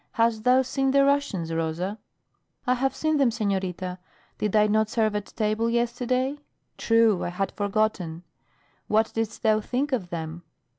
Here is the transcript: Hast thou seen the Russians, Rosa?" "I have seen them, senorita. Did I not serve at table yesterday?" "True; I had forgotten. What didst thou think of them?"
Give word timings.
Hast 0.13 0.45
thou 0.45 0.63
seen 0.63 0.89
the 0.89 1.05
Russians, 1.05 1.53
Rosa?" 1.53 1.99
"I 2.65 2.73
have 2.73 2.95
seen 2.95 3.17
them, 3.17 3.29
senorita. 3.29 3.99
Did 4.39 4.55
I 4.55 4.65
not 4.65 4.89
serve 4.89 5.15
at 5.15 5.27
table 5.27 5.69
yesterday?" 5.69 6.39
"True; 6.75 7.23
I 7.23 7.29
had 7.29 7.51
forgotten. 7.51 8.23
What 8.87 9.11
didst 9.13 9.43
thou 9.43 9.61
think 9.61 9.91
of 9.91 10.09
them?" 10.09 10.41